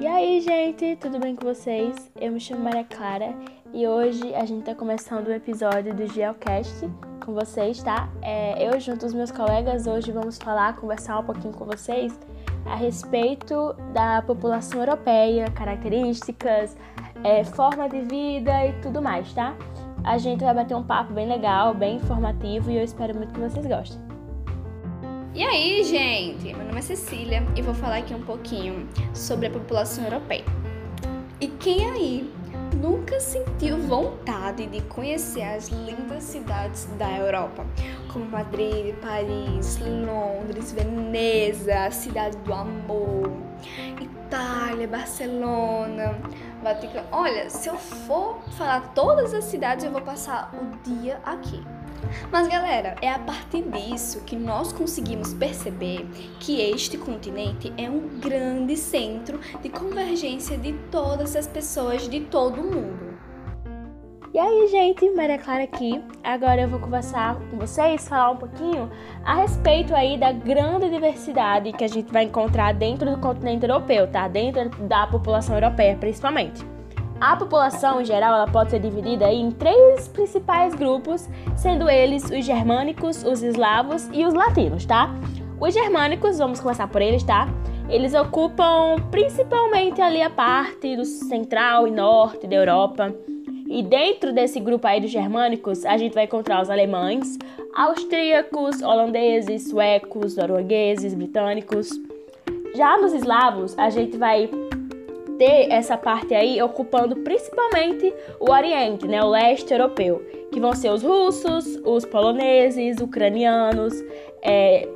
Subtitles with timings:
[0.00, 2.08] E aí, gente, tudo bem com vocês?
[2.20, 3.34] Eu me chamo Maria Clara
[3.74, 6.88] e hoje a gente tá começando o episódio do Geocast
[7.24, 8.08] com vocês, tá?
[8.22, 12.16] É, eu, junto os meus colegas, hoje vamos falar, conversar um pouquinho com vocês
[12.64, 16.76] a respeito da população europeia, características,
[17.24, 19.56] é, forma de vida e tudo mais, tá?
[20.04, 23.40] A gente vai bater um papo bem legal, bem informativo e eu espero muito que
[23.40, 24.07] vocês gostem.
[25.38, 26.52] E aí, gente?
[26.52, 30.42] Meu nome é Cecília e vou falar aqui um pouquinho sobre a população europeia.
[31.40, 32.34] E quem aí
[32.82, 37.64] nunca sentiu vontade de conhecer as lindas cidades da Europa,
[38.12, 43.30] como Madrid, Paris, Londres, Veneza, a cidade do amor,
[44.00, 46.18] Itália, Barcelona,
[46.64, 47.06] Vaticano.
[47.12, 51.64] Olha, se eu for falar todas as cidades, eu vou passar o dia aqui.
[52.30, 56.06] Mas galera, é a partir disso que nós conseguimos perceber
[56.40, 62.60] que este continente é um grande centro de convergência de todas as pessoas de todo
[62.60, 63.18] o mundo.
[64.32, 66.00] E aí, gente, Maria Clara aqui.
[66.22, 68.90] Agora eu vou conversar com vocês, falar um pouquinho
[69.24, 74.06] a respeito aí da grande diversidade que a gente vai encontrar dentro do continente europeu,
[74.06, 74.28] tá?
[74.28, 76.77] Dentro da população europeia, principalmente.
[77.20, 82.44] A população em geral ela pode ser dividida em três principais grupos, sendo eles os
[82.44, 85.12] germânicos, os eslavos e os latinos, tá?
[85.60, 87.48] Os germânicos, vamos começar por eles, tá?
[87.88, 93.12] Eles ocupam principalmente ali a parte do central e norte da Europa.
[93.68, 97.36] E dentro desse grupo aí dos germânicos, a gente vai encontrar os alemães,
[97.74, 101.90] austríacos, holandeses, suecos, noruegueses, britânicos.
[102.76, 104.48] Já nos eslavos, a gente vai
[105.38, 110.20] ter essa parte aí ocupando principalmente o Oriente, né, o leste europeu,
[110.52, 113.94] que vão ser os russos, os poloneses, ucranianos,
[114.42, 114.86] é,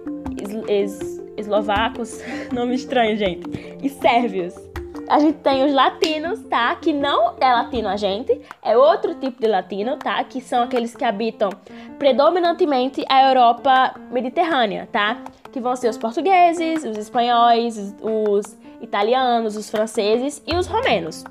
[0.43, 2.21] es, es, eslovacos,
[2.53, 3.49] nome estranho, gente,
[3.83, 4.55] e sérvios.
[5.09, 6.75] A gente tem os latinos, tá?
[6.77, 10.23] Que não é latino a gente, é outro tipo de latino, tá?
[10.25, 11.51] Que são aqueles que habitam
[11.99, 15.23] predominantemente a Europa mediterrânea, tá?
[15.51, 21.25] Que vão ser os portugueses, os espanhóis, os italianos, os franceses e os romenos.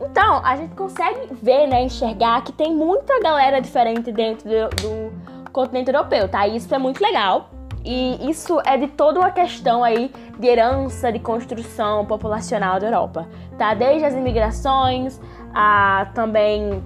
[0.00, 5.50] Então, a gente consegue ver, né, enxergar que tem muita galera diferente dentro do, do
[5.52, 6.46] continente europeu, tá?
[6.46, 7.50] E isso é muito legal.
[7.84, 13.28] E isso é de toda uma questão aí de herança, de construção populacional da Europa,
[13.58, 13.74] tá?
[13.74, 15.20] Desde as imigrações,
[15.52, 16.82] a também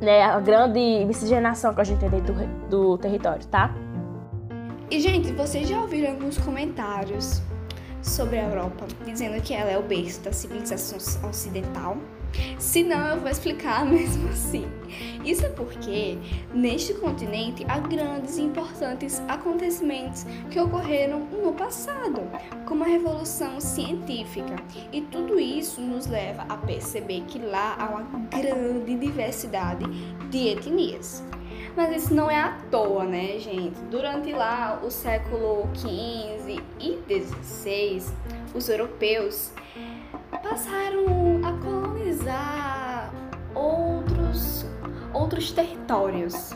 [0.00, 3.72] né, a grande miscigenação que a gente tem dentro do, do território, tá?
[4.90, 7.42] E, gente, vocês já ouviram alguns comentários
[8.02, 10.98] sobre a Europa, dizendo que ela é o berço da civilização
[11.28, 11.96] ocidental.
[12.58, 14.66] Se não, eu vou explicar mesmo assim.
[15.24, 16.18] Isso é porque
[16.54, 22.20] neste continente há grandes e importantes acontecimentos que ocorreram no passado,
[22.66, 24.56] como a Revolução Científica.
[24.92, 29.84] E tudo isso nos leva a perceber que lá há uma grande diversidade
[30.30, 31.22] de etnias.
[31.78, 33.78] Mas isso não é à toa, né, gente?
[33.88, 38.02] Durante lá o século XV e XVI,
[38.52, 39.52] os europeus
[40.42, 41.06] passaram
[41.44, 43.12] a colonizar
[43.54, 44.66] outros,
[45.14, 46.50] outros territórios,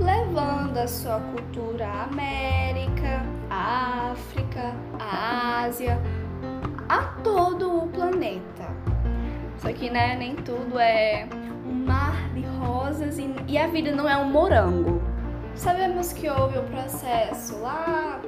[0.00, 6.02] levando a sua cultura à América, à África, à Ásia,
[6.88, 8.97] a todo o planeta.
[9.58, 11.28] Só que, né, nem tudo é
[11.66, 15.02] um mar de rosas e, e a vida não é um morango.
[15.54, 18.20] Sabemos que houve o processo lá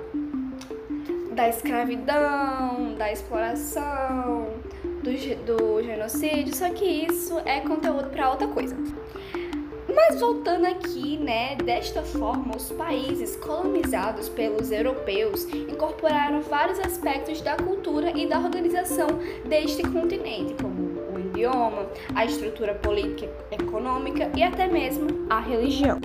[1.33, 4.49] da escravidão, da exploração,
[5.03, 5.11] do,
[5.47, 8.77] do genocídio, só que isso é conteúdo para outra coisa.
[9.95, 17.57] Mas voltando aqui, né, desta forma, os países colonizados pelos europeus incorporaram vários aspectos da
[17.57, 19.09] cultura e da organização
[19.49, 20.70] deste continente, como
[21.41, 25.99] idioma, a estrutura política, econômica e até mesmo a religião.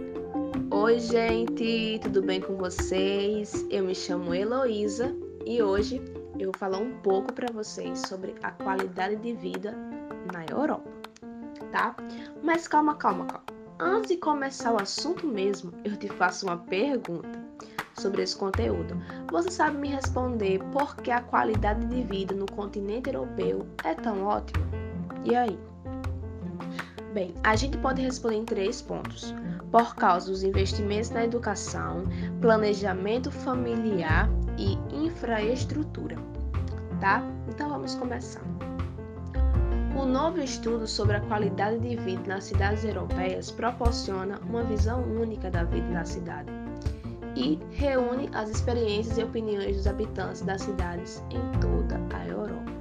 [0.72, 3.66] Oi, gente, tudo bem com vocês?
[3.70, 5.14] Eu me chamo Heloísa
[5.46, 6.02] e hoje
[6.40, 9.76] eu vou falar um pouco para vocês sobre a qualidade de vida
[10.32, 10.90] na Europa,
[11.70, 11.96] tá?
[12.42, 13.46] Mas calma, calma, calma.
[13.78, 17.44] Antes de começar o assunto mesmo, eu te faço uma pergunta
[17.98, 18.98] sobre esse conteúdo.
[19.30, 24.24] Você sabe me responder por que a qualidade de vida no continente europeu é tão
[24.24, 24.75] ótima?
[25.26, 25.60] E aí?
[27.12, 29.34] Bem, a gente pode responder em três pontos.
[29.72, 32.04] Por causa dos investimentos na educação,
[32.40, 36.16] planejamento familiar e infraestrutura.
[37.02, 37.24] Tá?
[37.50, 38.44] Então vamos começar.
[40.00, 45.50] O novo estudo sobre a qualidade de vida nas cidades europeias proporciona uma visão única
[45.50, 46.52] da vida na cidade
[47.36, 52.76] e reúne as experiências e opiniões dos habitantes das cidades em toda a Europa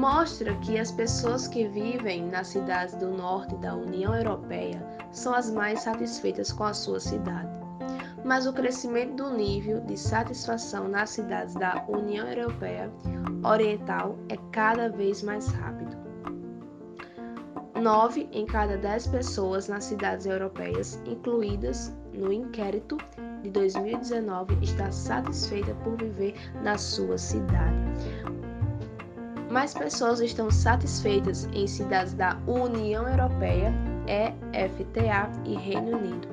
[0.00, 4.82] mostra que as pessoas que vivem nas cidades do norte da União Europeia
[5.12, 7.50] são as mais satisfeitas com a sua cidade.
[8.24, 12.90] Mas o crescimento do nível de satisfação nas cidades da União Europeia
[13.44, 15.94] Oriental é cada vez mais rápido.
[17.78, 22.96] Nove em cada dez pessoas nas cidades europeias incluídas no inquérito
[23.42, 28.29] de 2019 está satisfeita por viver na sua cidade.
[29.50, 33.74] Mais pessoas estão satisfeitas em cidades da União Europeia,
[34.06, 36.28] EFTA e Reino Unido,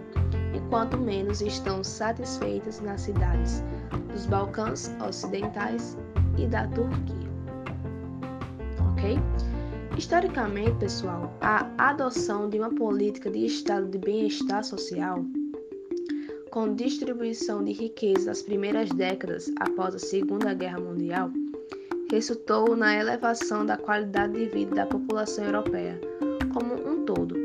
[0.55, 3.63] enquanto menos estão satisfeitas nas cidades
[4.13, 5.97] dos Balcãs Ocidentais
[6.37, 7.27] e da Turquia.
[8.91, 9.17] Ok?
[9.97, 15.25] Historicamente, pessoal, a adoção de uma política de estado de bem-estar social
[16.51, 21.31] com distribuição de riqueza nas primeiras décadas após a Segunda Guerra Mundial,
[22.11, 25.99] resultou na elevação da qualidade de vida da população europeia
[26.53, 27.35] como um todo.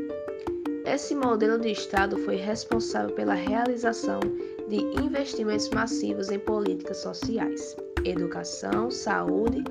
[0.85, 4.19] Esse modelo de Estado foi responsável pela realização
[4.67, 7.75] de investimentos massivos em políticas sociais,
[8.05, 9.63] educação, saúde,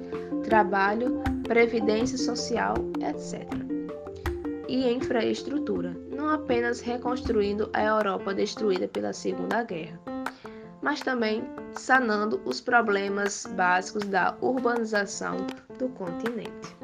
[0.44, 3.48] trabalho, previdência social, etc.
[4.68, 10.00] E infraestrutura, não apenas reconstruindo a Europa destruída pela Segunda Guerra,
[10.82, 15.37] mas também sanando os problemas básicos da urbanização
[15.79, 16.76] do continente.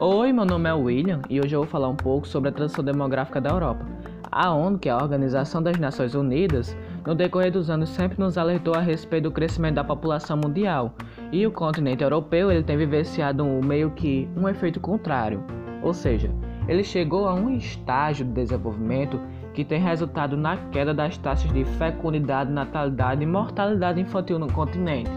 [0.00, 2.82] Oi, meu nome é William e hoje eu vou falar um pouco sobre a transição
[2.82, 3.86] demográfica da Europa.
[4.32, 8.38] A ONU, que é a Organização das Nações Unidas, no decorrer dos anos sempre nos
[8.38, 10.94] alertou a respeito do crescimento da população mundial,
[11.32, 15.42] e o continente europeu ele tem vivenciado um, meio que um efeito contrário,
[15.82, 16.30] ou seja,
[16.68, 19.20] ele chegou a um estágio de desenvolvimento
[19.60, 25.10] que tem resultado na queda das taxas de fecundidade, natalidade e mortalidade infantil no continente,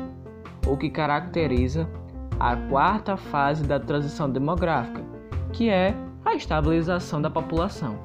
[0.67, 1.87] o que caracteriza
[2.37, 5.01] a quarta fase da transição demográfica,
[5.53, 5.95] que é
[6.25, 7.97] a estabilização da população.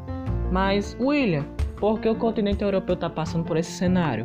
[0.53, 1.45] Mas, William,
[1.77, 4.25] por que o continente europeu está passando por esse cenário?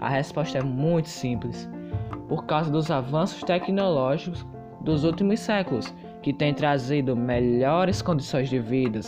[0.00, 1.70] A resposta é muito simples.
[2.28, 4.44] Por causa dos avanços tecnológicos
[4.80, 8.98] dos últimos séculos, que têm trazido melhores condições de vida,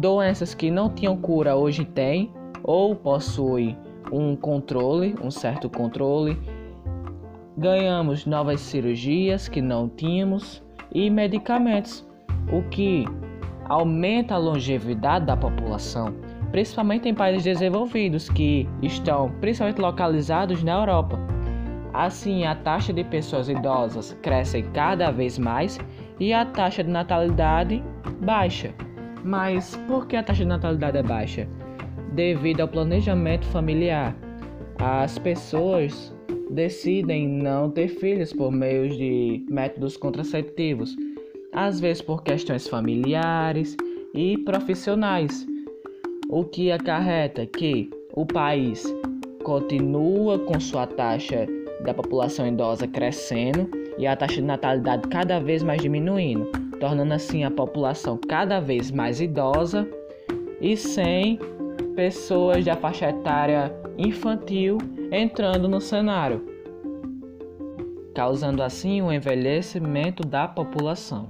[0.00, 2.32] doenças que não tinham cura hoje têm
[2.64, 3.76] ou possuem
[4.10, 6.38] um controle, um certo controle.
[7.56, 10.62] Ganhamos novas cirurgias que não tínhamos
[10.92, 12.06] e medicamentos,
[12.50, 13.04] o que
[13.68, 16.14] aumenta a longevidade da população,
[16.50, 21.18] principalmente em países desenvolvidos que estão principalmente localizados na Europa.
[21.92, 25.78] Assim, a taxa de pessoas idosas cresce cada vez mais
[26.18, 27.84] e a taxa de natalidade
[28.20, 28.74] baixa.
[29.24, 31.48] Mas por que a taxa de natalidade é baixa?
[32.12, 34.16] Devido ao planejamento familiar.
[34.78, 36.14] As pessoas
[36.50, 40.96] decidem não ter filhos por meio de métodos contraceptivos,
[41.52, 43.76] às vezes por questões familiares
[44.14, 45.46] e profissionais,
[46.28, 48.84] o que acarreta que o país
[49.44, 51.46] continua com sua taxa
[51.84, 57.44] da população idosa crescendo e a taxa de natalidade cada vez mais diminuindo tornando assim
[57.44, 59.86] a população cada vez mais idosa
[60.60, 61.38] e sem
[61.94, 64.78] pessoas da faixa etária infantil
[65.12, 66.44] entrando no cenário,
[68.14, 71.28] causando assim o um envelhecimento da população.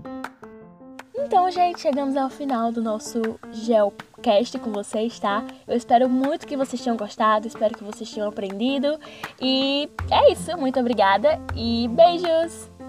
[1.16, 3.20] Então, gente, chegamos ao final do nosso
[3.52, 5.44] Geocast com vocês, tá?
[5.66, 8.98] Eu espero muito que vocês tenham gostado, espero que vocês tenham aprendido.
[9.40, 12.79] E é isso, muito obrigada e beijos!